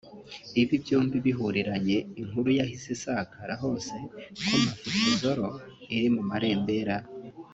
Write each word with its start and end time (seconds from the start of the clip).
Ibi 0.61 0.75
byombi 0.83 1.17
bihuriranye 1.25 1.97
inkuru 2.21 2.49
yahise 2.59 2.87
isakara 2.95 3.53
hose 3.63 3.95
ko 4.47 4.53
Mafikizolo 4.63 5.47
iri 5.95 6.07
mu 6.15 6.23
marembera 6.29 6.97